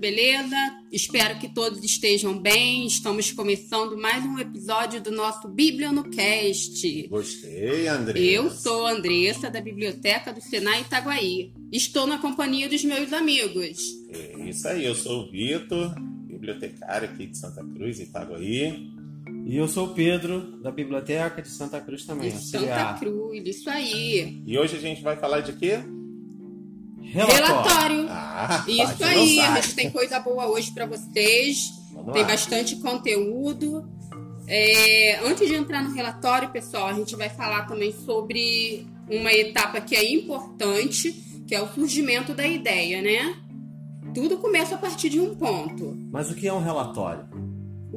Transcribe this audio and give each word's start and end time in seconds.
beleza? 0.00 0.56
Espero 0.90 1.38
que 1.38 1.52
todos 1.52 1.84
estejam 1.84 2.36
bem. 2.40 2.86
Estamos 2.86 3.30
começando 3.32 3.98
mais 3.98 4.24
um 4.24 4.38
episódio 4.38 4.98
do 4.98 5.10
nosso 5.10 5.46
Bíblia 5.46 5.92
no 5.92 6.04
Cast. 6.04 7.06
Gostei, 7.08 7.86
Andressa. 7.86 8.24
Eu 8.24 8.50
sou 8.50 8.86
a 8.86 8.92
Andressa, 8.92 9.50
da 9.50 9.60
Biblioteca 9.60 10.32
do 10.32 10.40
Senai 10.40 10.80
Itaguaí. 10.80 11.52
Estou 11.70 12.06
na 12.06 12.16
companhia 12.16 12.66
dos 12.66 12.82
meus 12.82 13.12
amigos. 13.12 13.78
É 14.10 14.48
isso 14.48 14.66
aí, 14.66 14.86
eu 14.86 14.94
sou 14.94 15.24
o 15.24 15.30
Vitor, 15.30 15.94
bibliotecário 16.26 17.06
aqui 17.06 17.26
de 17.26 17.38
Santa 17.38 17.62
Cruz, 17.62 18.00
Itaguaí. 18.00 18.90
E 19.46 19.56
eu 19.56 19.68
sou 19.68 19.88
o 19.88 19.94
Pedro, 19.94 20.62
da 20.62 20.70
Biblioteca 20.70 21.42
de 21.42 21.50
Santa 21.50 21.78
Cruz 21.78 22.06
também. 22.06 22.30
De. 22.30 22.38
Santa 22.38 22.94
Cruz, 22.94 23.46
isso 23.46 23.68
aí. 23.68 24.42
E 24.46 24.58
hoje 24.58 24.76
a 24.76 24.80
gente 24.80 25.02
vai 25.02 25.16
falar 25.16 25.40
de 25.40 25.52
quê? 25.52 25.80
Relatório. 27.12 28.06
Ah, 28.08 28.64
Isso 28.66 29.04
aí, 29.04 29.40
a 29.40 29.60
gente 29.60 29.74
tem 29.74 29.90
coisa 29.90 30.18
boa 30.20 30.46
hoje 30.46 30.70
para 30.72 30.86
vocês. 30.86 31.70
Vamos 31.92 32.12
Tem 32.12 32.22
lá. 32.22 32.28
bastante 32.28 32.76
conteúdo. 32.76 33.88
É, 34.46 35.20
antes 35.24 35.46
de 35.48 35.54
entrar 35.54 35.82
no 35.82 35.94
relatório, 35.94 36.50
pessoal, 36.50 36.86
a 36.86 36.92
gente 36.92 37.14
vai 37.16 37.28
falar 37.28 37.66
também 37.66 37.92
sobre 37.92 38.86
uma 39.08 39.32
etapa 39.32 39.80
que 39.80 39.94
é 39.94 40.12
importante, 40.12 41.12
que 41.46 41.54
é 41.54 41.62
o 41.62 41.68
surgimento 41.68 42.32
da 42.34 42.46
ideia, 42.46 43.02
né? 43.02 43.36
Tudo 44.14 44.38
começa 44.38 44.74
a 44.74 44.78
partir 44.78 45.08
de 45.08 45.20
um 45.20 45.34
ponto. 45.36 45.96
Mas 46.10 46.30
o 46.30 46.34
que 46.34 46.48
é 46.48 46.52
um 46.52 46.62
relatório? 46.62 47.28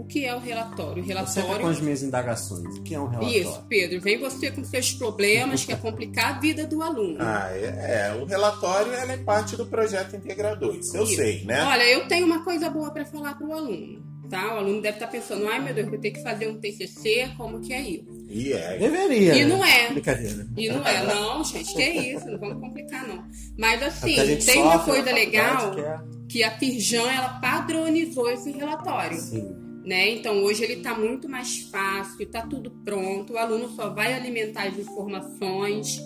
O 0.03 0.07
que 0.07 0.25
é 0.25 0.35
o 0.35 0.39
relatório? 0.39 1.03
O 1.03 1.09
Eu 1.09 1.17
sempre 1.25 1.41
com 1.43 1.47
relatório. 1.47 1.67
as 1.67 1.79
minhas 1.79 2.03
indagações. 2.03 2.77
O 2.77 2.83
que 2.83 2.93
é 2.93 2.99
um 2.99 3.07
relatório? 3.07 3.41
Isso, 3.41 3.65
Pedro, 3.69 4.01
vem 4.01 4.19
você 4.19 4.51
com 4.51 4.63
seus 4.63 4.91
problemas, 4.93 5.63
que 5.63 5.71
é 5.71 5.75
complicar 5.75 6.35
a 6.35 6.39
vida 6.39 6.67
do 6.67 6.81
aluno. 6.83 7.17
Ah, 7.19 7.49
é, 7.51 8.11
é, 8.11 8.21
o 8.21 8.25
relatório 8.25 8.91
ela 8.93 9.13
é 9.13 9.17
parte 9.17 9.55
do 9.55 9.65
projeto 9.65 10.15
Integrador, 10.15 10.75
isso 10.75 10.95
eu 10.95 11.03
Isso. 11.03 11.15
sei, 11.15 11.43
né? 11.45 11.63
Olha, 11.63 11.83
eu 11.83 12.07
tenho 12.07 12.25
uma 12.25 12.43
coisa 12.43 12.69
boa 12.69 12.91
para 12.91 13.05
falar 13.05 13.35
para 13.35 13.47
o 13.47 13.53
aluno, 13.53 14.03
tá? 14.29 14.55
O 14.55 14.57
aluno 14.59 14.81
deve 14.81 14.97
estar 14.97 15.07
pensando, 15.07 15.47
ai 15.47 15.61
meu 15.61 15.73
Deus, 15.73 15.89
vou 15.89 15.97
ter 15.97 16.11
que 16.11 16.21
fazer 16.21 16.47
um 16.47 16.59
TCC, 16.59 17.31
como 17.37 17.61
que 17.61 17.73
é 17.73 17.81
isso? 17.81 18.25
E 18.29 18.51
é. 18.51 18.77
Deveria. 18.77 19.35
E 19.35 19.45
né? 19.45 19.45
não 19.45 19.63
é. 19.65 19.89
Brincadeira. 19.91 20.47
E 20.57 20.69
não 20.69 20.85
é, 20.85 21.05
não, 21.05 21.43
gente, 21.43 21.73
que 21.73 21.81
é 21.81 22.13
isso, 22.13 22.27
não 22.29 22.39
vamos 22.39 22.59
complicar 22.59 23.07
não. 23.07 23.23
Mas 23.57 23.81
É 23.81 23.85
assim, 23.85 24.35
tem 24.45 24.61
uma 24.61 24.79
coisa 24.79 25.11
legal 25.13 25.59
faculdade 25.59 26.13
que 26.33 26.43
a 26.43 26.49
Firjan, 26.57 27.11
ela 27.11 27.39
padronizou 27.39 28.27
esse 28.31 28.51
relatório, 28.51 29.09
Que 29.11 29.15
é... 29.15 29.19
Sim. 29.19 29.55
Né? 29.83 30.09
Então 30.11 30.41
hoje 30.43 30.63
ele 30.63 30.77
tá 30.77 30.93
muito 30.95 31.27
mais 31.29 31.59
fácil, 31.71 32.25
tá 32.27 32.41
tudo 32.41 32.71
pronto, 32.85 33.33
o 33.33 33.37
aluno 33.37 33.69
só 33.75 33.89
vai 33.89 34.13
alimentar 34.13 34.63
as 34.67 34.77
informações 34.77 36.01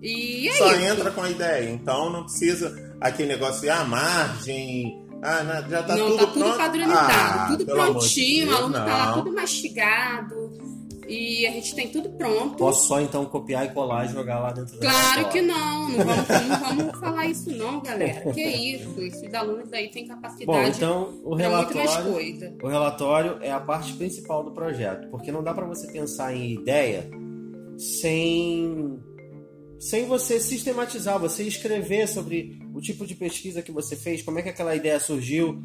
e 0.00 0.48
é 0.48 0.52
Só 0.52 0.72
isso. 0.72 0.84
entra 0.84 1.10
com 1.10 1.22
a 1.22 1.30
ideia, 1.30 1.70
então 1.70 2.10
não 2.10 2.22
precisa 2.24 2.94
aquele 3.00 3.28
negócio 3.30 3.62
de 3.62 3.68
ah, 3.70 3.84
margem, 3.84 4.96
ah, 5.22 5.64
já 5.68 5.82
tá 5.82 5.96
não, 5.96 6.06
tudo 6.10 6.18
tá 6.18 6.26
tudo 6.32 6.40
pronto. 6.44 6.56
padronizado, 6.58 7.12
Ah, 7.12 7.46
tudo 7.58 7.72
amor 7.72 7.86
de 7.86 7.92
prontinho, 7.92 8.44
o 8.44 8.48
Deus, 8.48 8.58
aluno 8.60 8.74
tá 8.74 8.84
lá 8.84 9.12
tudo 9.14 9.32
mastigado 9.34 10.34
e 11.08 11.46
a 11.46 11.50
gente 11.50 11.74
tem 11.74 11.88
tudo 11.88 12.10
pronto. 12.10 12.56
Posso 12.56 12.86
só 12.86 13.00
então 13.00 13.24
copiar 13.24 13.66
e 13.66 13.70
colar 13.70 14.04
e 14.04 14.08
jogar 14.08 14.40
lá 14.40 14.52
dentro 14.52 14.78
Claro 14.78 15.28
que 15.30 15.40
relatório. 15.40 15.46
não, 15.46 15.88
não 15.88 16.04
vamos, 16.04 16.28
não 16.28 16.76
vamos 16.76 16.98
falar 17.00 17.26
isso 17.26 17.50
não, 17.56 17.80
galera. 17.80 18.32
Que 18.32 18.42
isso, 18.42 19.00
esses 19.00 19.32
alunos 19.32 19.72
aí 19.72 19.88
têm 19.88 20.06
capacidade 20.06 20.46
Bom, 20.46 20.62
então 20.62 21.20
o 21.24 21.34
relatório, 21.34 22.56
o 22.62 22.68
relatório 22.68 23.38
é 23.40 23.50
a 23.50 23.60
parte 23.60 23.94
principal 23.94 24.44
do 24.44 24.52
projeto, 24.52 25.08
porque 25.08 25.32
não 25.32 25.42
dá 25.42 25.54
para 25.54 25.66
você 25.66 25.90
pensar 25.90 26.34
em 26.34 26.52
ideia 26.52 27.08
sem 27.78 29.00
sem 29.78 30.06
você 30.06 30.40
sistematizar, 30.40 31.20
você 31.20 31.44
escrever 31.44 32.08
sobre 32.08 32.60
o 32.74 32.80
tipo 32.80 33.06
de 33.06 33.14
pesquisa 33.14 33.62
que 33.62 33.70
você 33.70 33.94
fez, 33.94 34.22
como 34.22 34.38
é 34.38 34.42
que 34.42 34.48
aquela 34.48 34.74
ideia 34.74 34.98
surgiu. 34.98 35.62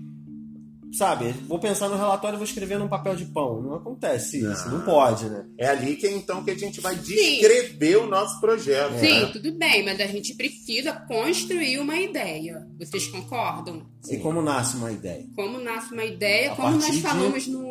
Sabe, 0.94 1.32
vou 1.48 1.58
pensar 1.60 1.90
no 1.90 1.96
relatório 1.98 2.36
e 2.36 2.38
vou 2.38 2.46
escrever 2.46 2.78
num 2.78 2.88
papel 2.88 3.16
de 3.16 3.26
pão. 3.26 3.62
Não 3.62 3.76
acontece 3.76 4.38
isso, 4.38 4.70
Não. 4.70 4.78
não 4.78 4.86
pode, 4.86 5.26
né? 5.30 5.46
É 5.58 5.68
ali 5.68 5.96
que 5.96 6.08
então 6.08 6.44
que 6.44 6.52
a 6.52 6.56
gente 6.58 6.80
vai 6.80 6.96
descrever 6.96 7.98
o 7.98 8.06
nosso 8.08 8.40
projeto. 8.40 9.00
Sim, 9.00 9.22
né? 9.22 9.26
tudo 9.34 9.52
bem, 9.58 9.84
mas 9.84 10.00
a 10.00 10.06
gente 10.06 10.36
precisa 10.36 10.94
construir 10.94 11.80
uma 11.80 11.96
ideia. 12.00 12.68
Vocês 12.78 13.08
concordam? 13.08 13.84
E 14.10 14.18
como 14.18 14.42
nasce 14.42 14.78
uma 14.78 14.92
ideia? 14.92 15.26
Como 15.36 15.60
nasce 15.60 15.94
uma 15.94 16.06
ideia, 16.06 16.52
A 16.52 16.56
como 16.56 16.72
nós 16.72 16.84
partir 16.84 16.98
de- 16.98 17.02
falamos 17.02 17.48
no, 17.48 17.64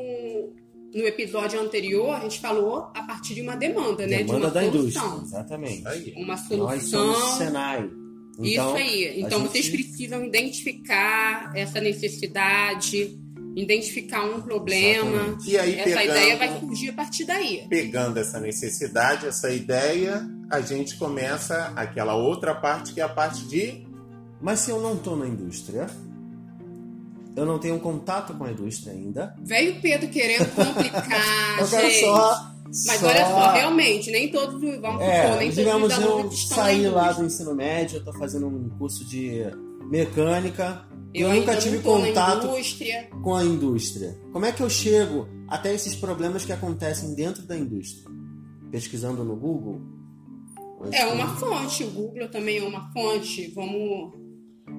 no 0.94 1.06
episódio 1.06 1.60
anterior, 1.60 2.10
a 2.16 2.20
gente 2.20 2.40
falou 2.40 2.90
a 2.94 3.02
partir 3.04 3.34
de 3.34 3.42
uma 3.42 3.56
demanda, 3.56 4.06
né? 4.06 4.18
De 4.18 4.24
Demanda 4.24 4.46
uma 4.46 4.50
da 4.50 4.62
solução. 4.64 5.06
indústria, 5.06 5.22
exatamente. 5.38 5.86
Aí. 5.88 6.12
Uma 6.16 6.26
Nós 6.34 6.40
somos 6.48 6.88
solução. 6.88 7.38
Senai. 7.38 7.88
Então, 8.38 8.68
Isso 8.68 8.76
aí. 8.76 9.20
Então 9.20 9.40
a 9.40 9.48
vocês 9.48 9.66
gente- 9.66 9.82
precisam 9.84 10.24
identificar 10.24 11.52
essa 11.54 11.80
necessidade, 11.80 13.18
identificar 13.54 14.24
um 14.24 14.40
problema. 14.40 15.10
Exatamente. 15.16 15.50
E 15.50 15.58
aí, 15.58 15.74
Essa 15.74 15.84
pegando, 15.84 16.04
ideia 16.04 16.36
vai 16.38 16.60
surgir 16.60 16.88
a 16.88 16.92
partir 16.94 17.24
daí. 17.24 17.66
pegando 17.68 18.18
essa 18.18 18.40
necessidade, 18.40 19.26
essa 19.26 19.50
ideia, 19.50 20.26
a 20.50 20.60
gente 20.60 20.96
começa 20.96 21.72
aquela 21.76 22.14
outra 22.14 22.54
parte 22.54 22.92
que 22.94 23.00
é 23.00 23.04
a 23.04 23.08
parte 23.08 23.44
de 23.46 23.86
Mas 24.40 24.60
se 24.60 24.70
eu 24.72 24.80
não 24.80 24.94
estou 24.94 25.16
na 25.16 25.26
indústria, 25.28 25.86
eu 27.36 27.46
não 27.46 27.58
tenho 27.58 27.78
contato 27.78 28.34
com 28.34 28.44
a 28.44 28.50
indústria 28.50 28.92
ainda. 28.92 29.34
Veio 29.42 29.74
o 29.76 29.80
Pedro 29.80 30.08
querendo 30.08 30.46
complicar, 30.54 31.60
eu 31.60 31.68
quero 31.68 31.90
gente. 31.90 32.00
só. 32.00 32.51
Mas 32.86 33.02
olha 33.02 33.26
só, 33.26 33.52
realmente, 33.52 34.10
nem 34.10 34.30
todos 34.30 34.54
supor, 34.54 35.02
É, 35.02 35.36
nem 35.36 35.50
todos 35.50 35.54
digamos, 35.54 35.98
os 35.98 36.04
eu 36.04 36.30
saí 36.32 36.88
lá 36.88 37.12
do 37.12 37.24
ensino 37.24 37.54
médio, 37.54 37.96
eu 37.96 37.98
estou 37.98 38.14
fazendo 38.14 38.46
um 38.46 38.70
curso 38.78 39.04
de 39.04 39.42
mecânica. 39.90 40.86
Eu, 41.12 41.28
Eu, 41.28 41.34
nunca 41.34 41.54
tive 41.56 41.78
tô 41.80 41.96
contato 41.96 42.48
com 43.22 43.34
a 43.34 43.44
indústria. 43.44 44.18
Como 44.32 44.46
é 44.46 44.52
que 44.52 44.62
eu 44.62 44.70
chego 44.70 45.28
até 45.46 45.74
esses 45.74 45.94
problemas 45.94 46.46
que 46.46 46.52
acontecem 46.52 47.14
dentro 47.14 47.42
da 47.42 47.56
indústria? 47.56 48.10
Pesquisando 48.70 49.22
no 49.22 49.36
Google? 49.36 49.82
É 50.90 51.04
uma 51.06 51.36
fonte, 51.36 51.84
o 51.84 51.90
Google 51.90 52.28
também 52.28 52.58
é 52.58 52.62
uma 52.62 52.90
fonte. 52.92 53.52
Vamos, 53.54 54.14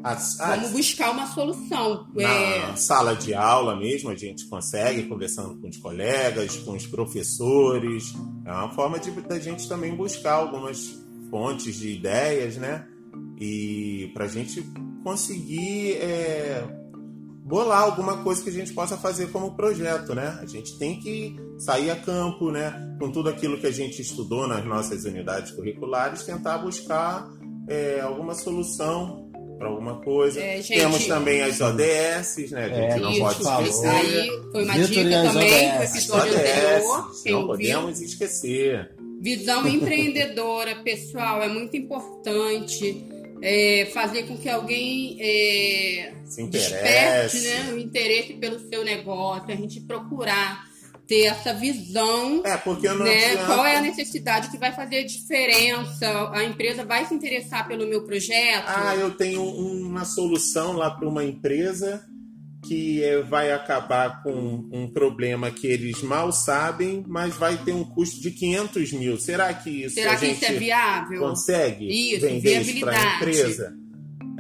as, 0.04 0.36
vamos 0.38 0.66
as- 0.68 0.72
buscar 0.74 1.12
uma 1.12 1.26
solução. 1.28 2.08
na 2.14 2.24
É, 2.24 2.76
sala 2.76 3.16
de 3.16 3.34
aula 3.34 3.76
mesmo, 3.76 4.10
a 4.10 4.16
gente 4.16 4.46
consegue, 4.48 5.04
conversando 5.04 5.56
com 5.62 5.70
os 5.70 5.78
colegas, 5.78 6.58
com 6.58 6.74
os 6.74 6.86
professores. 6.86 8.14
É 8.46 8.52
uma 8.52 8.70
forma 8.74 9.00
de 9.00 9.10
da 9.12 9.40
gente 9.40 9.68
também 9.70 9.96
buscar 9.96 10.34
algumas 10.34 11.00
fontes 11.30 11.76
de 11.76 11.90
ideias, 11.92 12.58
né? 12.58 12.86
E 13.40 14.12
para 14.14 14.26
a 14.26 14.28
gente 14.28 14.62
conseguir 15.04 15.94
é, 15.98 16.64
bolar 17.46 17.82
alguma 17.84 18.18
coisa 18.24 18.42
que 18.44 18.50
a 18.50 18.54
gente 18.54 18.74
possa 18.74 18.98
fazer 18.98 19.32
como 19.32 19.56
projeto, 19.56 20.14
né? 20.16 20.38
A 20.42 20.46
gente 20.46 20.78
tem 20.78 21.00
que 21.00 21.36
sair 21.58 21.90
a 21.92 21.96
campo, 21.96 22.52
né? 22.52 22.96
Com 23.00 23.12
tudo 23.12 23.30
aquilo 23.30 23.58
que 23.58 23.68
a 23.68 23.72
gente 23.72 24.02
estudou 24.02 24.48
nas 24.48 24.64
nossas 24.66 25.06
unidades 25.06 25.52
curriculares, 25.52 26.24
tentar 26.24 26.58
buscar 26.60 27.28
é, 27.68 28.02
alguma 28.02 28.34
solução 28.36 29.23
para 29.64 29.70
alguma 29.72 29.96
coisa. 30.02 30.42
É, 30.42 30.62
gente- 30.62 30.78
Temos 30.80 31.06
também 31.08 31.42
as 31.42 31.62
ODS, 31.62 32.52
né? 32.52 32.66
A 32.66 32.70
gente 32.70 32.80
É, 32.80 33.00
não 33.00 33.12
isso, 33.12 33.20
pode 33.22 33.42
esquecer. 33.70 33.90
aí 33.90 34.28
foi 34.52 34.64
uma 34.64 34.74
Vitor 34.74 34.88
dica 34.90 35.10
também 35.10 35.32
do 35.32 35.38
ODS. 35.40 35.82
As 35.82 35.96
episódio 35.96 36.34
anterior. 36.34 37.12
Não 37.28 37.48
podemos 37.48 38.02
esquecer. 38.02 38.92
Visão 39.22 39.66
empreendedora, 39.68 40.76
pessoal, 40.84 41.42
é 41.42 41.48
muito 41.48 41.78
importante 41.78 43.06
é, 43.42 43.90
fazer 43.94 44.24
com 44.24 44.38
que 44.38 44.50
alguém 44.50 45.18
é, 45.20 46.14
Se 46.26 46.46
desperte 46.48 47.38
interesse. 47.38 47.48
né, 47.48 47.72
o 47.74 47.78
interesse 47.78 48.34
pelo 48.34 48.60
seu 48.70 48.84
negócio, 48.84 49.52
a 49.52 49.56
gente 49.56 49.80
procurar 49.82 50.66
ter 51.08 51.24
essa 51.26 51.54
visão, 51.54 52.42
É, 52.46 52.56
porque 52.58 52.88
não 52.88 53.04
né? 53.06 53.26
adianta- 53.34 53.46
Qual 53.46 53.66
é 53.66 53.76
a 53.78 53.82
necessidade 53.82 54.50
que 54.50 54.58
vai 54.58 54.72
fazer 54.72 54.98
a 55.00 55.06
diferença? 55.06 56.30
A 56.32 56.44
empresa 56.44 56.86
vai 56.86 57.06
se 57.06 57.14
interessar 57.14 57.68
pelo 57.68 57.86
meu 57.88 58.04
projeto? 58.06 58.66
Ah, 58.68 58.96
eu 58.96 59.12
tenho 59.12 59.44
uma 59.44 60.06
solução 60.06 60.74
lá 60.74 60.90
para 60.92 61.08
uma 61.08 61.24
empresa 61.24 62.04
que 62.66 63.04
é, 63.04 63.22
vai 63.22 63.52
acabar 63.52 64.24
com 64.24 64.32
um 64.72 64.90
problema 64.90 65.52
que 65.52 65.68
eles 65.68 66.02
mal 66.02 66.32
sabem, 66.32 67.04
mas 67.06 67.36
vai 67.36 67.58
ter 67.58 67.74
um 67.74 67.84
custo 67.84 68.22
de 68.22 68.32
500 68.32 68.94
mil. 68.94 69.18
Será 69.20 69.54
que 69.54 69.84
isso 69.84 69.96
Será 69.96 70.16
que 70.16 70.28
isso 70.28 70.46
é 70.46 70.54
viável? 70.54 71.20
consegue 71.20 71.86
Isso, 72.14 72.22
vender 72.26 72.62
isso 72.62 72.80
para 72.80 72.98
a 72.98 73.16
empresa? 73.18 73.76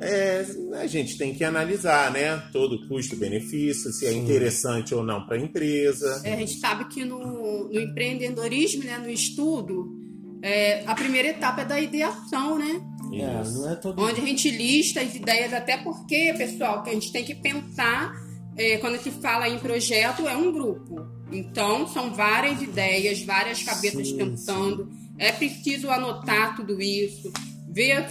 É, 0.05 0.45
a 0.73 0.85
gente 0.85 1.17
tem 1.17 1.33
que 1.33 1.45
analisar, 1.45 2.11
né? 2.11 2.37
Todo 2.51 2.87
custo-benefício, 2.89 3.91
se 3.93 4.05
é 4.05 4.09
Sim. 4.09 4.19
interessante 4.19 4.93
ou 4.93 5.01
não 5.01 5.25
para 5.25 5.37
a 5.37 5.39
empresa. 5.39 6.21
É, 6.25 6.33
a 6.33 6.37
gente 6.37 6.59
sabe 6.59 6.85
que 6.89 7.05
no, 7.05 7.69
no 7.69 7.79
empreendedorismo, 7.79 8.83
né, 8.83 8.97
no 8.97 9.09
estudo, 9.09 9.97
é, 10.41 10.83
a 10.85 10.93
primeira 10.93 11.29
etapa 11.29 11.61
é 11.61 11.65
da 11.65 11.79
ideação, 11.79 12.59
né? 12.59 12.81
É, 13.13 13.71
é 13.71 13.75
todo 13.75 14.01
Onde 14.01 14.19
a 14.19 14.25
gente 14.25 14.49
lista 14.51 14.99
as 14.99 15.15
ideias, 15.15 15.53
até 15.53 15.77
porque, 15.77 16.33
pessoal, 16.37 16.83
que 16.83 16.89
a 16.89 16.93
gente 16.93 17.11
tem 17.13 17.23
que 17.23 17.35
pensar, 17.35 18.13
é, 18.57 18.77
quando 18.79 19.01
se 19.01 19.09
fala 19.09 19.47
em 19.47 19.57
projeto, 19.57 20.27
é 20.27 20.35
um 20.35 20.51
grupo. 20.51 21.07
Então, 21.31 21.87
são 21.87 22.13
várias 22.13 22.61
ideias, 22.61 23.23
várias 23.23 23.63
cabeças 23.63 24.09
Sim, 24.09 24.17
pensando. 24.17 24.91
É 25.17 25.31
preciso 25.31 25.89
anotar 25.89 26.57
tudo 26.57 26.81
isso, 26.81 27.31
ver 27.73 27.93
a 27.93 28.05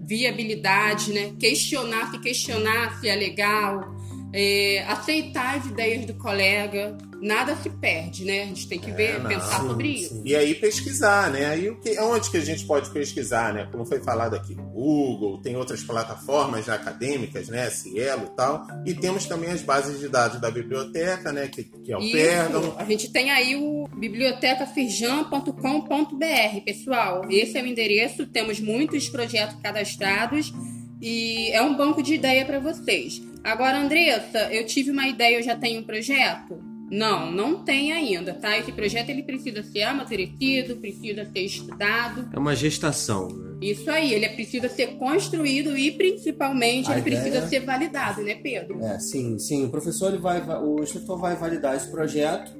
viabilidade, 0.00 1.12
né? 1.12 1.32
questionar 1.40 2.12
se 2.12 2.20
questionar 2.20 3.00
se 3.00 3.08
é 3.08 3.16
legal, 3.16 3.96
é, 4.32 4.84
aceitar 4.88 5.58
as 5.58 5.66
ideias 5.66 6.06
do 6.06 6.14
colega, 6.14 6.96
nada 7.20 7.54
se 7.56 7.68
perde, 7.68 8.24
né? 8.24 8.42
A 8.42 8.46
gente 8.46 8.66
tem 8.66 8.78
que 8.78 8.90
É, 8.90 8.94
ver, 8.94 9.20
não, 9.20 9.28
pensar 9.28 9.60
sim, 9.60 9.66
sobre 9.68 9.88
sim. 9.88 10.04
isso. 10.04 10.22
E 10.24 10.34
aí 10.34 10.54
pesquisar, 10.54 11.30
né? 11.30 11.46
Aí 11.46 11.68
o 11.68 11.78
que, 11.78 11.98
onde 12.00 12.30
que 12.30 12.38
a 12.38 12.44
gente 12.44 12.64
pode 12.64 12.88
pesquisar, 12.90 13.52
né? 13.52 13.68
Como 13.70 13.84
foi 13.84 14.00
falado 14.00 14.34
aqui, 14.34 14.54
Google, 14.54 15.38
tem 15.42 15.54
outras 15.56 15.82
plataformas 15.82 16.68
acadêmicas, 16.68 17.48
né? 17.48 17.68
Cielo 17.68 18.30
e 18.32 18.36
tal. 18.36 18.66
E 18.86 18.94
temos 18.94 19.26
também 19.26 19.50
as 19.50 19.60
bases 19.62 20.00
de 20.00 20.08
dados 20.08 20.40
da 20.40 20.50
biblioteca, 20.50 21.30
né? 21.30 21.48
Que, 21.48 21.64
que 21.64 21.92
é 21.92 21.96
o 21.96 22.00
Isso, 22.00 22.74
a 22.78 22.84
gente 22.84 23.10
tem 23.12 23.30
aí 23.30 23.54
o 23.56 23.86
bibliotecafirjan.com.br, 23.96 26.60
pessoal. 26.64 27.22
Esse 27.30 27.58
é 27.58 27.62
o 27.62 27.66
endereço, 27.66 28.26
temos 28.26 28.58
muitos 28.60 29.08
projetos 29.08 29.56
cadastrados 29.62 30.52
e 31.00 31.50
é 31.52 31.60
um 31.62 31.76
banco 31.76 32.02
de 32.02 32.14
ideia 32.14 32.44
para 32.46 32.58
vocês. 32.58 33.20
Agora, 33.44 33.78
Andressa, 33.80 34.52
eu 34.52 34.64
tive 34.66 34.90
uma 34.90 35.06
ideia, 35.08 35.36
eu 35.38 35.42
já 35.42 35.56
tenho 35.56 35.80
um 35.80 35.84
projeto? 35.84 36.62
Não, 36.90 37.30
não 37.32 37.64
tem 37.64 37.90
ainda, 37.92 38.34
tá? 38.34 38.56
Esse 38.58 38.70
projeto 38.70 39.08
ele 39.08 39.22
precisa 39.22 39.62
ser 39.62 39.82
amadurecido, 39.82 40.76
precisa 40.76 41.24
ser 41.24 41.40
estudado. 41.40 42.28
É 42.32 42.38
uma 42.38 42.54
gestação, 42.54 43.28
né? 43.28 43.52
Isso 43.62 43.90
aí, 43.90 44.12
ele 44.12 44.28
precisa 44.30 44.68
ser 44.68 44.98
construído 44.98 45.76
e 45.76 45.90
principalmente 45.92 46.90
A 46.90 46.94
ele 46.94 47.02
precisa 47.02 47.28
ideia- 47.28 47.46
ser 47.48 47.60
validado, 47.60 48.22
né, 48.22 48.34
Pedro? 48.34 48.84
É, 48.84 48.98
sim, 48.98 49.38
sim. 49.38 49.64
O 49.64 49.70
professor, 49.70 50.08
ele 50.12 50.18
vai, 50.20 50.40
vai- 50.42 50.58
o 50.60 50.82
instrutor 50.82 51.18
vai 51.18 51.34
validar 51.34 51.74
esse 51.76 51.90
projeto, 51.90 52.52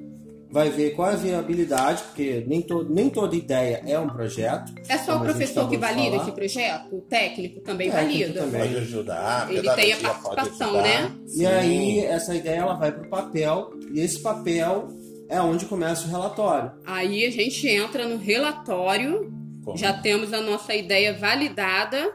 vai 0.53 0.69
ver 0.71 0.91
qual 0.91 1.11
é 1.11 1.15
a 1.15 1.17
viabilidade, 1.17 2.03
porque 2.05 2.45
nem, 2.47 2.61
to, 2.61 2.85
nem 2.85 3.09
toda 3.09 3.35
ideia 3.35 3.83
é 3.87 3.99
um 3.99 4.07
projeto. 4.07 4.73
É 4.87 4.99
só 4.99 5.17
o 5.17 5.21
professor 5.21 5.69
que 5.69 5.79
valida 5.79 6.11
falar. 6.11 6.23
esse 6.23 6.33
projeto? 6.33 6.95
O 6.95 7.01
técnico 7.01 7.61
também 7.61 7.91
Técnico 7.91 8.19
valida? 8.19 8.41
também. 8.41 8.61
Pode 8.61 8.77
ajudar, 8.77 9.51
Ele 9.51 9.71
tem 9.73 9.93
a 9.95 9.97
participação, 9.97 10.73
né? 10.83 11.11
E 11.27 11.31
Sim. 11.31 11.47
aí, 11.47 11.99
essa 12.01 12.35
ideia 12.35 12.59
ela 12.59 12.75
vai 12.75 12.93
para 12.93 13.07
o 13.07 13.09
papel, 13.09 13.71
e 13.93 14.01
esse 14.01 14.21
papel 14.21 14.89
é 15.29 15.41
onde 15.41 15.65
começa 15.65 16.07
o 16.07 16.11
relatório. 16.11 16.73
Aí 16.85 17.25
a 17.25 17.31
gente 17.31 17.67
entra 17.67 18.07
no 18.07 18.19
relatório, 18.19 19.33
Como? 19.65 19.77
já 19.79 19.95
temos 19.95 20.35
a 20.35 20.41
nossa 20.43 20.75
ideia 20.75 21.15
validada. 21.15 22.13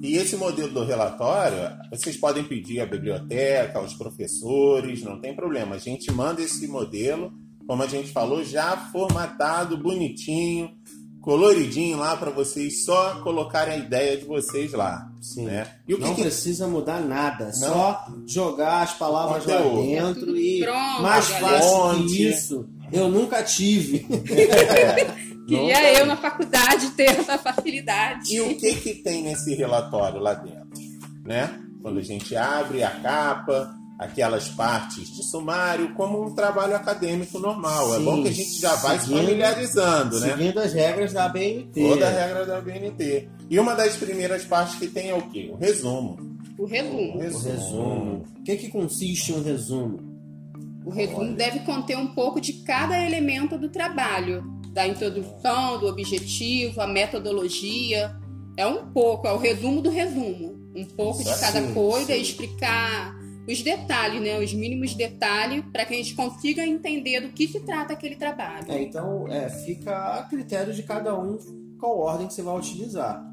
E 0.00 0.16
esse 0.16 0.36
modelo 0.36 0.68
do 0.70 0.84
relatório, 0.84 1.58
vocês 1.90 2.16
podem 2.16 2.44
pedir 2.44 2.78
à 2.80 2.86
biblioteca, 2.86 3.80
aos 3.80 3.94
professores, 3.94 5.02
não 5.02 5.20
tem 5.20 5.34
problema. 5.34 5.74
A 5.74 5.78
gente 5.78 6.12
manda 6.12 6.40
esse 6.40 6.68
modelo, 6.68 7.32
como 7.70 7.84
a 7.84 7.86
gente 7.86 8.10
falou, 8.10 8.42
já 8.44 8.76
formatado, 8.76 9.78
bonitinho, 9.78 10.72
coloridinho 11.20 11.98
lá 11.98 12.16
para 12.16 12.28
vocês 12.32 12.84
só 12.84 13.20
colocarem 13.22 13.74
a 13.74 13.76
ideia 13.76 14.16
de 14.16 14.24
vocês 14.24 14.72
lá. 14.72 15.08
Sim. 15.20 15.44
Né? 15.44 15.68
E 15.86 15.94
o 15.94 15.98
que 15.98 16.02
não 16.02 16.16
que- 16.16 16.22
precisa 16.22 16.66
mudar 16.66 17.00
nada, 17.00 17.44
é 17.44 17.46
Não. 17.46 17.52
só 17.52 18.06
jogar 18.26 18.82
as 18.82 18.94
palavras 18.94 19.46
lá 19.46 19.58
dentro 19.58 20.36
e 20.36 20.58
Pronto, 20.64 21.02
mais 21.02 21.28
fácil 21.28 22.06
que 22.08 22.26
isso. 22.26 22.68
Eu 22.92 23.08
nunca 23.08 23.40
tive. 23.44 24.00
Queria 25.46 25.92
eu 26.00 26.06
na 26.06 26.16
faculdade 26.16 26.90
ter 26.90 27.10
essa 27.20 27.38
facilidade. 27.38 28.34
E 28.34 28.40
o 28.40 28.56
que 28.56 28.74
que 28.74 28.94
tem 28.96 29.22
nesse 29.22 29.54
relatório 29.54 30.18
lá 30.18 30.34
dentro, 30.34 30.68
né? 31.24 31.56
Quando 31.80 32.00
a 32.00 32.02
gente 32.02 32.34
abre 32.34 32.82
a 32.82 32.90
capa, 32.90 33.72
aquelas 34.00 34.48
partes 34.48 35.14
de 35.14 35.22
sumário, 35.30 35.92
como 35.94 36.22
um 36.24 36.34
trabalho 36.34 36.74
acadêmico 36.74 37.38
normal. 37.38 37.94
é 37.94 37.98
Sim, 37.98 38.04
bom 38.04 38.22
que 38.22 38.28
a 38.28 38.32
gente 38.32 38.58
já 38.60 38.74
vai 38.76 38.98
se 38.98 39.04
seguindo- 39.06 39.20
familiarizando, 39.26 40.20
né? 40.20 40.28
Seguindo 40.30 40.58
as 40.58 40.72
regras 40.72 41.12
da 41.12 41.28
BNT. 41.28 41.82
Toda 41.88 42.06
a 42.08 42.10
regra 42.10 42.46
da 42.46 42.60
BNT. 42.62 43.28
E 43.50 43.58
uma 43.60 43.74
das 43.74 43.96
primeiras 43.96 44.44
partes 44.44 44.76
que 44.78 44.86
tem 44.88 45.10
é 45.10 45.14
o 45.14 45.22
quê? 45.28 45.50
O 45.52 45.56
resumo. 45.56 46.16
O 46.58 46.62
O 46.62 46.66
resumo. 46.66 47.14
O 47.14 47.18
resumo. 47.18 48.24
O 48.38 48.42
que, 48.42 48.56
que 48.56 48.68
consiste 48.70 49.32
um 49.34 49.42
resumo? 49.42 49.98
O 50.86 50.90
resumo 50.90 51.34
deve 51.34 51.58
conter 51.60 51.96
um 51.98 52.06
pouco 52.14 52.40
de 52.40 52.54
cada 52.64 52.98
elemento 53.06 53.58
do 53.58 53.68
trabalho, 53.68 54.42
da 54.72 54.86
introdução, 54.86 55.78
do 55.78 55.86
objetivo, 55.86 56.80
a 56.80 56.86
metodologia. 56.86 58.16
É 58.56 58.66
um 58.66 58.86
pouco, 58.92 59.26
é 59.26 59.32
o 59.32 59.36
resumo 59.38 59.82
do 59.82 59.90
resumo. 59.90 60.58
Um 60.74 60.84
pouco 60.86 61.18
de 61.22 61.34
Sim, 61.34 61.40
cada 61.40 61.62
coisa, 61.72 62.14
sim. 62.14 62.20
explicar 62.20 63.14
os 63.50 63.62
detalhes, 63.62 64.20
né? 64.20 64.38
Os 64.38 64.52
mínimos 64.52 64.94
detalhes, 64.94 65.64
para 65.72 65.84
que 65.84 65.94
a 65.94 65.96
gente 65.96 66.14
consiga 66.14 66.66
entender 66.66 67.20
do 67.20 67.28
que 67.30 67.48
se 67.48 67.60
trata 67.60 67.92
aquele 67.92 68.16
trabalho. 68.16 68.64
É, 68.68 68.82
então, 68.82 69.26
é, 69.28 69.48
fica 69.48 70.14
a 70.18 70.22
critério 70.24 70.72
de 70.72 70.82
cada 70.82 71.18
um 71.18 71.38
qual 71.78 71.98
ordem 71.98 72.26
que 72.26 72.34
você 72.34 72.42
vai 72.42 72.56
utilizar. 72.56 73.22
né? 73.22 73.32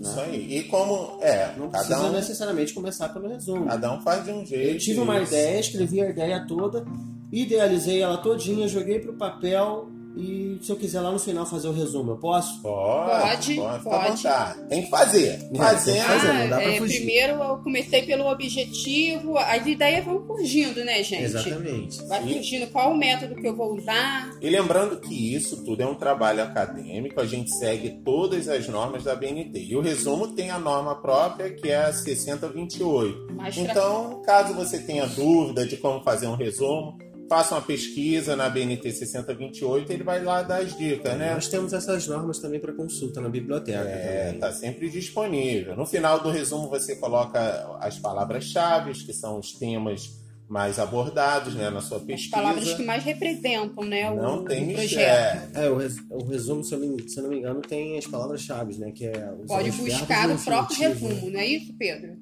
Isso 0.00 0.20
aí. 0.20 0.58
E 0.58 0.64
como. 0.64 1.18
É, 1.20 1.54
Não 1.56 1.68
cada 1.70 1.84
precisa 1.84 2.08
um, 2.08 2.12
necessariamente 2.12 2.74
começar 2.74 3.08
pelo 3.10 3.28
resumo. 3.28 3.66
cada 3.66 3.92
um 3.92 4.00
faz 4.00 4.24
de 4.24 4.30
um 4.32 4.44
jeito. 4.44 4.72
Eu 4.72 4.78
tive 4.78 5.00
uma 5.00 5.20
isso. 5.20 5.32
ideia, 5.32 5.60
escrevi 5.60 6.00
a 6.00 6.08
ideia 6.10 6.44
toda, 6.46 6.84
idealizei 7.30 8.02
ela 8.02 8.16
todinha, 8.18 8.66
joguei 8.68 8.98
pro 8.98 9.12
papel 9.14 9.88
e 10.16 10.58
se 10.62 10.70
eu 10.70 10.76
quiser 10.76 11.00
lá 11.00 11.10
no 11.10 11.18
final 11.18 11.44
fazer 11.46 11.68
o 11.68 11.72
resumo, 11.72 12.12
eu 12.12 12.16
posso? 12.18 12.60
Pode, 12.62 13.54
Pode, 13.56 13.82
pode. 13.84 14.08
vontade. 14.22 14.68
Tem 14.68 14.82
que 14.84 14.90
fazer. 14.90 15.28
É, 15.28 15.36
que 15.48 15.56
Fazendo. 15.58 16.04
fazer. 16.04 16.32
não 16.32 16.48
dá 16.48 16.56
Ah, 16.56 16.60
pra 16.60 16.72
é, 16.72 16.78
fugir. 16.78 16.96
primeiro 16.98 17.32
eu 17.42 17.56
comecei 17.58 18.02
pelo 18.02 18.26
objetivo, 18.30 19.36
as 19.38 19.66
ideias 19.66 20.04
vão 20.04 20.24
surgindo, 20.26 20.84
né, 20.84 21.02
gente? 21.02 21.24
Exatamente. 21.24 22.02
Vai 22.06 22.24
E- 22.28 22.34
surgindo 22.34 22.66
qual 22.70 22.92
o 22.92 22.96
método 22.96 23.34
que 23.34 23.46
eu 23.46 23.56
vou 23.56 23.74
usar. 23.76 24.30
E 24.40 24.48
lembrando 24.48 25.00
que 25.00 25.34
isso 25.34 25.64
tudo 25.64 25.82
é 25.82 25.86
um 25.86 25.94
trabalho 25.94 26.42
acadêmico, 26.42 27.20
a 27.20 27.26
gente 27.26 27.50
segue 27.56 27.90
todas 28.04 28.48
as 28.48 28.68
normas 28.68 29.04
da 29.04 29.14
BNT. 29.14 29.58
E 29.58 29.76
o 29.76 29.80
resumo 29.80 30.28
tem 30.28 30.50
a 30.50 30.58
norma 30.58 30.94
própria, 31.00 31.50
que 31.50 31.68
é 31.70 31.76
a 31.84 31.92
6028. 31.92 33.32
Mais 33.34 33.54
pra- 33.54 33.64
Então, 33.64 34.22
caso 34.24 34.54
você 34.54 34.78
tenha 34.78 35.06
dúvida 35.06 35.66
de 35.66 35.76
como 35.76 36.02
fazer 36.02 36.26
um 36.26 36.36
resumo, 36.36 36.96
faça 37.28 37.54
uma 37.54 37.62
pesquisa 37.62 38.36
na 38.36 38.48
BNT 38.48 38.90
6028, 38.92 39.92
ele 39.92 40.02
vai 40.04 40.22
lá 40.22 40.42
dar 40.42 40.62
as 40.62 40.76
dicas, 40.76 41.16
né? 41.16 41.34
Nós 41.34 41.48
temos 41.48 41.72
essas 41.72 42.06
normas 42.06 42.38
também 42.38 42.60
para 42.60 42.72
consulta 42.72 43.20
na 43.20 43.28
biblioteca. 43.28 43.78
É, 43.78 44.26
também. 44.26 44.40
tá 44.40 44.52
sempre 44.52 44.90
disponível. 44.90 45.76
No 45.76 45.86
final 45.86 46.20
do 46.20 46.30
resumo 46.30 46.68
você 46.68 46.96
coloca 46.96 47.40
as 47.80 47.98
palavras-chave, 47.98 48.92
que 48.92 49.12
são 49.12 49.38
os 49.38 49.52
temas 49.52 50.22
mais 50.46 50.78
abordados 50.78 51.54
né, 51.54 51.70
na 51.70 51.80
sua 51.80 51.96
As 51.96 52.04
pesquisa. 52.04 52.36
palavras 52.36 52.74
que 52.74 52.82
mais 52.82 53.02
representam, 53.02 53.82
né, 53.82 54.10
o, 54.10 54.16
Não 54.16 54.44
tem 54.44 54.70
o 54.70 54.74
projeto. 54.74 55.38
mistério. 55.40 55.50
É, 55.54 55.70
o, 55.70 55.76
res- 55.78 55.96
o 56.10 56.24
resumo, 56.24 56.62
se 56.62 56.74
eu, 56.74 56.78
não, 56.80 56.98
se 57.08 57.18
eu 57.18 57.22
não 57.22 57.30
me 57.30 57.38
engano, 57.38 57.62
tem 57.62 57.96
as 57.96 58.06
palavras-chave, 58.06 58.76
né? 58.78 58.92
Que 58.92 59.06
é 59.06 59.32
os 59.40 59.46
Pode 59.46 59.72
buscar 59.72 60.28
no 60.28 60.34
o 60.34 60.38
próprio 60.38 60.76
infinitivo. 60.76 61.08
resumo, 61.08 61.30
não 61.30 61.40
é 61.40 61.46
isso, 61.46 61.74
Pedro? 61.78 62.16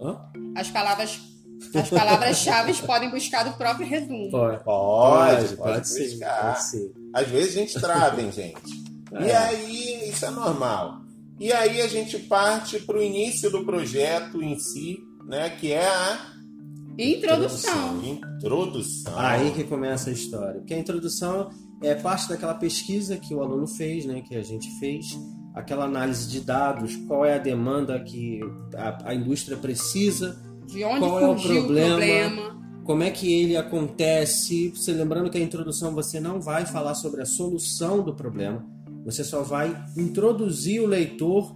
Hã? 0.00 0.18
As 0.56 0.68
palavras 0.70 1.18
as 1.74 1.90
palavras-chave 1.90 2.72
podem 2.86 3.10
buscar 3.10 3.44
do 3.44 3.56
próprio 3.56 3.86
resumo. 3.86 4.30
Pode, 4.30 4.64
Pode, 4.64 5.36
pode, 5.44 5.56
pode 5.56 5.88
ser, 5.88 6.08
buscar. 6.10 6.52
pode 6.54 6.64
ser. 6.64 6.92
Às 7.14 7.28
vezes 7.28 7.56
a 7.56 7.60
gente 7.60 7.80
trava, 7.80 8.20
hein, 8.22 8.30
gente? 8.32 8.82
E 9.20 9.24
É. 9.30 9.36
aí, 9.36 10.08
isso 10.10 10.24
é 10.26 10.30
normal. 10.30 11.00
E 11.40 11.52
aí 11.52 11.80
a 11.80 11.86
gente 11.88 12.18
parte 12.18 12.78
para 12.80 12.98
o 12.98 13.02
início 13.02 13.50
do 13.50 13.64
projeto 13.64 14.42
em 14.42 14.58
si, 14.58 14.98
né? 15.26 15.50
Que 15.50 15.72
é 15.72 15.86
a 15.86 16.32
Introdução. 16.98 18.02
introdução. 18.02 19.16
Aí 19.16 19.52
que 19.52 19.64
começa 19.64 20.10
a 20.10 20.12
história. 20.12 20.54
Porque 20.60 20.74
a 20.74 20.78
introdução 20.78 21.50
é 21.82 21.94
parte 21.94 22.28
daquela 22.28 22.54
pesquisa 22.54 23.16
que 23.16 23.32
o 23.34 23.40
aluno 23.40 23.66
fez, 23.68 24.04
né, 24.04 24.20
que 24.20 24.34
a 24.34 24.42
gente 24.42 24.68
fez, 24.80 25.06
aquela 25.54 25.84
análise 25.84 26.28
de 26.28 26.40
dados, 26.40 26.96
qual 27.06 27.24
é 27.24 27.34
a 27.34 27.38
demanda 27.38 27.98
que 28.00 28.40
a, 28.76 29.10
a 29.10 29.14
indústria 29.14 29.56
precisa, 29.56 30.36
De 30.70 30.84
onde 30.84 30.98
Qual 31.00 31.20
é 31.20 31.26
o 31.28 31.38
surgiu 31.38 31.62
problema? 31.64 31.86
o 31.86 31.96
problema? 31.98 32.58
como 32.84 33.02
é 33.02 33.10
que 33.10 33.30
ele 33.32 33.56
acontece. 33.56 34.70
Você 34.74 34.92
lembrando 34.92 35.28
que 35.30 35.36
a 35.36 35.40
introdução 35.40 35.94
você 35.94 36.18
não 36.20 36.40
vai 36.40 36.64
falar 36.64 36.94
sobre 36.94 37.20
a 37.20 37.26
solução 37.26 38.02
do 38.02 38.14
problema, 38.14 38.64
você 39.04 39.22
só 39.22 39.42
vai 39.42 39.76
introduzir 39.96 40.80
o 40.80 40.86
leitor 40.86 41.54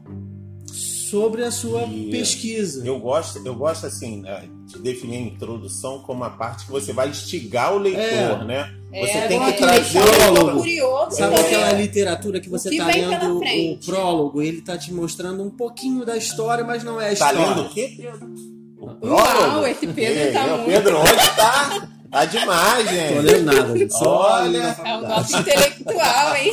sobre 0.66 1.44
a 1.44 1.50
sua 1.50 1.84
Isso. 1.84 2.10
pesquisa. 2.10 2.86
Eu 2.86 2.98
gosto, 2.98 3.38
eu 3.46 3.54
gosto 3.54 3.86
assim 3.86 4.20
né, 4.22 4.48
de 4.66 4.78
definir 4.80 5.16
a 5.16 5.20
introdução 5.20 6.00
como 6.00 6.24
a 6.24 6.30
parte 6.30 6.64
que 6.66 6.70
você 6.72 6.92
vai 6.92 7.08
instigar 7.10 7.74
o 7.74 7.78
leitor, 7.78 8.00
É. 8.02 8.44
né? 8.44 8.74
É, 8.94 9.06
Você 9.06 9.28
tem 9.28 9.36
agora 9.38 9.52
que 9.52 9.58
trazer 9.58 9.98
o 10.00 10.02
prólogo. 10.34 10.58
curioso 10.60 11.16
Sabe 11.16 11.36
sobre- 11.36 11.54
aquela 11.54 11.72
literatura 11.72 12.40
que 12.40 12.48
você 12.50 12.76
tá 12.76 12.86
pela 12.86 13.08
lendo 13.18 13.38
o 13.72 13.78
prólogo, 13.78 14.42
ele 14.42 14.60
tá 14.60 14.76
te 14.76 14.92
mostrando 14.92 15.42
um 15.42 15.50
pouquinho 15.50 16.04
da 16.04 16.14
história, 16.16 16.62
mas 16.62 16.84
não 16.84 17.00
é 17.00 17.04
a 17.12 17.16
Tá 17.16 17.32
história. 17.32 17.54
lendo 17.54 17.62
o 17.62 17.68
quê, 17.70 17.94
Pedro? 17.96 18.51
Uau, 19.02 19.66
esse 19.66 19.86
Pedro 19.86 20.32
tá 20.32 20.46
Ei, 20.46 20.52
o 20.52 20.56
muito- 20.58 20.64
Pedro 20.70 20.98
hoje 21.00 21.12
tá, 21.36 21.88
tá 22.10 22.24
demais, 22.24 22.84
Tô 22.88 22.94
gente. 22.94 23.18
lendo 23.20 23.44
nada, 23.44 23.76
gente. 23.78 23.92
Só 23.92 24.20
Olha, 24.42 24.58
É 24.58 24.70
o 24.70 24.74
faculdade. 24.74 25.06
nosso 25.08 25.36
intelectual, 25.38 26.36
hein? 26.36 26.52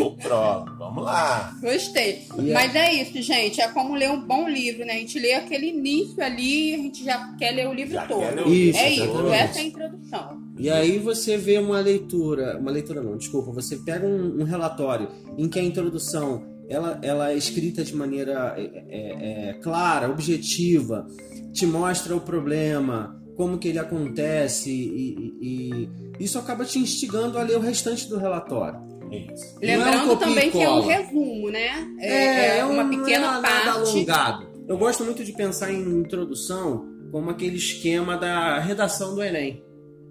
O 0.00 0.10
prólogo, 0.12 0.70
vamos 0.78 1.04
lá. 1.04 1.52
Gostei. 1.60 2.22
E 2.38 2.52
Mas 2.52 2.74
é 2.76 2.92
isso, 2.94 3.20
gente. 3.20 3.60
É 3.60 3.68
como 3.68 3.94
ler 3.96 4.10
um 4.10 4.20
bom 4.20 4.48
livro, 4.48 4.84
né? 4.84 4.92
A 4.94 4.96
gente 4.98 5.18
lê 5.18 5.34
aquele 5.34 5.70
início 5.70 6.22
ali, 6.22 6.74
a 6.74 6.78
gente 6.78 7.04
já 7.04 7.34
quer 7.38 7.50
ler 7.50 7.68
o 7.68 7.72
livro 7.74 7.94
Já 7.94 8.06
todo. 8.06 8.20
quer 8.20 8.34
ler 8.36 8.46
o 8.46 8.52
Isso, 8.52 8.78
é 8.78 8.90
isso, 8.90 9.26
essa 9.32 9.58
é 9.58 9.62
a 9.62 9.64
introdução. 9.64 10.42
E 10.58 10.70
aí 10.70 10.98
você 10.98 11.36
vê 11.36 11.58
uma 11.58 11.80
leitura, 11.80 12.58
uma 12.58 12.70
leitura 12.70 13.02
não, 13.02 13.16
desculpa, 13.16 13.50
você 13.50 13.76
pega 13.76 14.06
um, 14.06 14.40
um 14.40 14.44
relatório 14.44 15.08
em 15.36 15.48
que 15.48 15.58
a 15.58 15.62
introdução 15.62 16.44
ela, 16.72 16.98
ela 17.02 17.30
é 17.30 17.36
escrita 17.36 17.84
de 17.84 17.94
maneira 17.94 18.54
é, 18.56 18.62
é, 18.88 19.50
é, 19.50 19.52
clara, 19.54 20.08
objetiva, 20.10 21.06
te 21.52 21.66
mostra 21.66 22.16
o 22.16 22.20
problema, 22.20 23.20
como 23.36 23.58
que 23.58 23.68
ele 23.68 23.78
acontece 23.78 24.70
e, 24.70 25.34
e, 25.40 25.88
e 26.18 26.24
isso 26.24 26.38
acaba 26.38 26.64
te 26.64 26.78
instigando 26.78 27.38
a 27.38 27.42
ler 27.42 27.56
o 27.56 27.60
restante 27.60 28.08
do 28.08 28.16
relatório. 28.18 28.80
Isso. 29.10 29.58
Lembrando 29.60 30.10
é 30.10 30.12
um 30.14 30.16
também 30.16 30.50
que 30.50 30.62
é 30.62 30.70
um 30.70 30.86
resumo, 30.86 31.50
né? 31.50 31.86
É, 31.98 32.58
é 32.58 32.64
uma 32.64 32.84
um- 32.84 32.88
pequena 32.90 33.38
é 33.38 33.42
parte. 33.42 33.68
alongado. 33.68 34.46
Eu 34.66 34.78
gosto 34.78 35.04
muito 35.04 35.22
de 35.22 35.32
pensar 35.32 35.70
em 35.70 35.80
introdução 35.82 36.86
como 37.10 37.28
aquele 37.28 37.56
esquema 37.56 38.16
da 38.16 38.58
redação 38.58 39.14
do 39.14 39.22
Enem, 39.22 39.62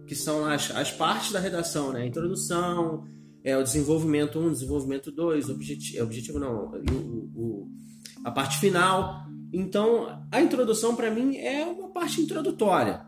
que 0.06 0.14
são 0.14 0.46
as, 0.46 0.70
as 0.76 0.92
partes 0.92 1.32
da 1.32 1.40
redação, 1.40 1.92
né? 1.92 2.06
Introdução, 2.06 3.04
é 3.44 3.58
o 3.58 3.64
desenvolvimento 3.64 4.40
1, 4.40 4.52
desenvolvimento 4.52 5.12
2, 5.12 5.50
objetivo, 5.50 6.04
objetivo 6.04 6.40
não, 6.40 6.72
o, 6.92 7.32
o- 7.36 7.68
a 8.24 8.32
parte 8.32 8.58
final. 8.60 9.26
Então, 9.54 10.22
a 10.32 10.42
introdução 10.42 10.96
para 10.96 11.10
mim 11.12 11.36
é 11.38 11.66
uma 11.66 11.90
parte 11.90 12.22
introdutória. 12.22 13.02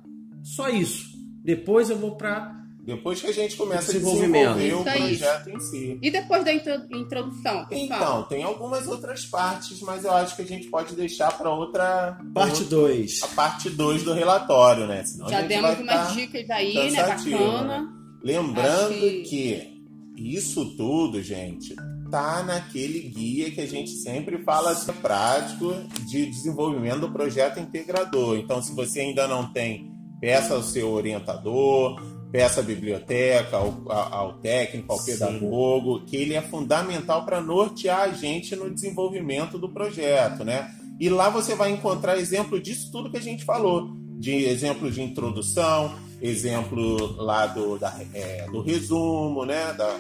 Só 0.44 0.68
isso. 0.70 1.13
Depois 1.44 1.90
eu 1.90 1.98
vou 1.98 2.16
para 2.18 2.54
Depois 2.86 3.22
que 3.22 3.28
a 3.28 3.32
gente 3.32 3.56
começa 3.56 3.92
a 3.92 3.94
Desenvolvimento. 3.94 4.56
desenvolver 4.58 4.74
o 4.74 4.84
projeto 4.84 5.50
em 5.52 5.60
si. 5.62 6.00
E 6.02 6.12
depois 6.12 6.44
da 6.44 6.54
intro- 6.54 6.86
introdução, 6.92 7.66
pessoal? 7.66 7.86
Então, 7.86 8.24
tem 8.24 8.44
algumas 8.44 8.88
outras 8.88 9.25
partes, 9.25 9.80
mas 9.82 10.04
eu 10.04 10.12
acho 10.12 10.36
que 10.36 10.42
a 10.42 10.46
gente 10.46 10.68
pode 10.68 10.94
deixar 10.96 11.32
para 11.38 11.50
outra. 11.50 12.20
parte 12.34 12.66
2. 12.66 13.22
A 13.24 13.28
parte 13.30 13.70
2 13.70 14.04
do 14.04 14.12
relatório, 14.13 14.86
né? 14.86 15.02
Senão 15.06 15.28
a 15.28 15.30
Já 15.30 15.40
gente 15.42 15.48
demos 15.50 15.72
vai 15.75 15.82
umas 15.84 16.13
dicas 16.13 16.50
aí, 16.50 16.92
né? 16.92 17.04
Bacana. 17.08 17.94
Lembrando 18.22 18.90
Acho 18.92 19.00
que- 19.00 19.22
que... 19.24 19.73
isso 20.17 20.75
tudo, 20.75 21.22
gente, 21.22 21.75
tá 22.12 22.43
naquele 22.43 23.00
guia 23.00 23.50
que 23.51 23.62
a 23.62 23.67
gente 23.67 23.91
sempre 23.91 24.43
fala 24.43 24.74
de 24.74 24.93
prático 24.93 25.74
de 26.08 26.27
desenvolvimento 26.27 27.00
do 27.00 27.12
projeto 27.12 27.60
integrador. 27.60 28.38
Então, 28.38 28.62
se 28.62 28.74
você 28.75 29.00
ainda 29.00 29.27
não 29.27 29.51
tem, 29.51 29.91
peça 30.22 30.53
ao 30.53 30.62
seu 30.62 30.91
orientador, 30.91 32.00
peça 32.32 32.62
à 32.62 32.63
biblioteca, 32.63 33.58
ao, 33.58 33.84
ao 33.91 34.34
técnico, 34.39 34.91
ao 34.91 35.00
Sim. 35.00 35.12
pedagogo, 35.12 36.03
que 36.05 36.15
ele 36.15 36.34
é 36.34 36.41
fundamental 36.41 37.25
para 37.25 37.41
nortear 37.41 38.01
a 38.01 38.10
gente 38.10 38.55
no 38.55 38.74
desenvolvimento 38.74 39.58
do 39.58 39.70
projeto, 39.70 40.43
né? 40.43 40.72
E 41.00 41.10
lá 41.10 41.29
você 41.29 41.55
vai 41.55 41.72
encontrar 41.72 42.17
exemplo 42.17 42.60
disso 42.60 42.91
tudo 42.91 43.10
que 43.12 43.17
a 43.17 43.22
gente 43.22 43.43
falou, 43.43 43.89
de 44.20 44.46
exemplo 44.46 44.89
de 44.89 45.01
introdução, 45.01 45.96
exemplo 46.24 47.15
lá 47.22 47.46
do, 47.46 47.77
da, 47.77 47.94
é, 48.13 48.46
do 48.50 48.62
resumo, 48.62 49.46
né? 49.46 49.74
Da, 49.74 50.00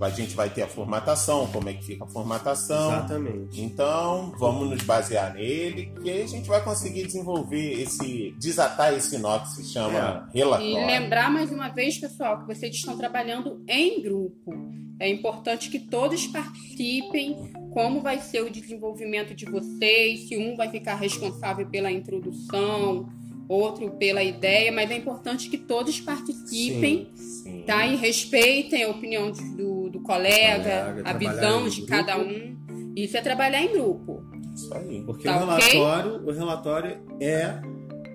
a 0.00 0.10
gente 0.10 0.34
vai 0.34 0.50
ter 0.50 0.62
a 0.62 0.66
formatação, 0.66 1.46
como 1.46 1.68
é 1.68 1.72
que 1.72 1.84
fica 1.84 2.04
a 2.04 2.06
formatação. 2.06 2.92
Exatamente. 2.92 3.60
Então, 3.60 4.32
vamos 4.38 4.68
nos 4.68 4.82
basear 4.82 5.34
nele, 5.34 5.92
que 6.02 6.10
aí 6.10 6.22
a 6.22 6.26
gente 6.26 6.48
vai 6.48 6.62
conseguir 6.62 7.06
desenvolver 7.06 7.80
esse, 7.80 8.34
desatar 8.38 8.92
esse 8.94 9.18
nó 9.18 9.38
que 9.38 9.48
se 9.50 9.64
chama 9.72 10.28
relatório. 10.32 10.78
E 10.78 10.86
lembrar 10.86 11.30
mais 11.30 11.50
uma 11.50 11.68
vez, 11.68 11.98
pessoal, 11.98 12.40
que 12.40 12.54
vocês 12.54 12.74
estão 12.74 12.96
trabalhando 12.96 13.64
em 13.68 14.02
grupo. 14.02 14.52
É 15.00 15.08
importante 15.08 15.70
que 15.70 15.78
todos 15.78 16.26
participem. 16.26 17.52
Como 17.72 18.00
vai 18.00 18.20
ser 18.20 18.42
o 18.42 18.50
desenvolvimento 18.50 19.34
de 19.34 19.44
vocês? 19.44 20.28
Se 20.28 20.36
um 20.36 20.54
vai 20.56 20.68
ficar 20.68 20.94
responsável 20.94 21.66
pela 21.66 21.90
introdução, 21.90 23.08
outro 23.48 23.90
pela 23.92 24.22
ideia, 24.22 24.72
mas 24.72 24.90
é 24.90 24.96
importante 24.96 25.48
que 25.48 25.58
todos 25.58 26.00
participem, 26.00 27.10
Sim. 27.14 27.62
tá? 27.66 27.86
E 27.86 27.96
respeitem 27.96 28.84
a 28.84 28.88
opinião 28.90 29.30
do, 29.30 29.90
do 29.90 30.00
colega, 30.00 30.86
Colega, 30.90 31.10
a 31.10 31.12
visão 31.12 31.68
de 31.68 31.76
grupo. 31.82 31.90
cada 31.90 32.18
um. 32.18 32.56
Isso 32.96 33.16
é 33.16 33.20
trabalhar 33.20 33.62
em 33.62 33.72
grupo. 33.72 34.22
Isso 34.54 34.72
aí. 34.74 35.02
Porque 35.04 35.24
Tá 35.24 35.36
o 35.36 35.38
relatório, 35.40 36.26
o 36.26 36.30
relatório 36.32 37.00
é, 37.20 37.60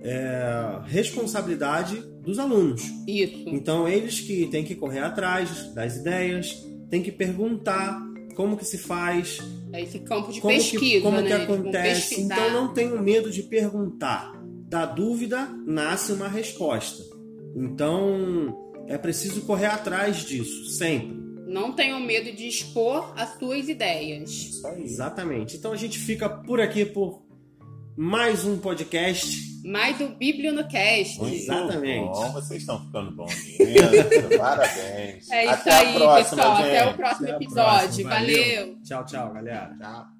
é 0.01 0.79
responsabilidade 0.85 2.01
dos 2.21 2.39
alunos. 2.39 2.81
Isso. 3.07 3.43
Então 3.47 3.87
eles 3.87 4.19
que 4.21 4.47
têm 4.47 4.63
que 4.63 4.75
correr 4.75 4.99
atrás 4.99 5.73
das 5.73 5.97
ideias, 5.97 6.65
têm 6.89 7.01
que 7.01 7.11
perguntar 7.11 7.99
como 8.35 8.55
que 8.55 8.63
se 8.63 8.77
faz, 8.77 9.39
É 9.73 9.81
esse 9.81 9.99
campo 9.99 10.31
de 10.31 10.39
como 10.39 10.53
pesquisa, 10.53 10.79
que, 10.79 11.01
como 11.01 11.19
né? 11.19 11.27
que 11.27 11.33
acontece. 11.33 12.21
Então 12.21 12.51
não 12.53 12.73
tenham 12.73 13.01
medo 13.03 13.29
de 13.29 13.43
perguntar. 13.43 14.31
Da 14.69 14.85
dúvida 14.85 15.49
nasce 15.65 16.11
uma 16.11 16.27
resposta. 16.27 17.01
Então 17.55 18.55
é 18.87 18.97
preciso 18.97 19.41
correr 19.41 19.65
atrás 19.65 20.17
disso 20.17 20.65
sempre. 20.69 21.17
Não 21.47 21.73
tenham 21.73 21.99
medo 21.99 22.31
de 22.31 22.47
expor 22.47 23.11
as 23.17 23.33
suas 23.39 23.67
ideias. 23.67 24.29
Isso 24.29 24.67
aí. 24.67 24.83
Exatamente. 24.83 25.57
Então 25.57 25.71
a 25.71 25.75
gente 25.75 25.97
fica 25.97 26.29
por 26.29 26.61
aqui 26.61 26.85
por 26.85 27.23
mais 27.97 28.45
um 28.45 28.59
podcast. 28.59 29.49
Mais 29.65 29.99
o 29.99 30.09
Bíblio 30.09 30.53
no 30.53 30.67
Cast. 30.67 31.19
Muito 31.19 31.35
Exatamente. 31.35 32.05
bom, 32.07 32.31
vocês 32.31 32.61
estão 32.61 32.85
ficando 32.85 33.11
bons. 33.15 33.33
Parabéns. 34.37 35.29
É 35.31 35.45
isso 35.45 35.53
Até 35.53 35.71
aí, 35.73 35.95
a 35.95 35.99
próxima, 35.99 36.37
pessoal. 36.37 36.57
gente. 36.57 36.67
Até 36.77 36.89
o 36.89 36.93
próximo 36.93 37.27
Até 37.27 37.35
episódio. 37.35 37.79
próxima. 37.81 38.09
Valeu. 38.11 38.77
Tchau, 38.83 39.05
tchau, 39.05 39.33
galera. 39.33 39.75
Tchau. 39.79 40.18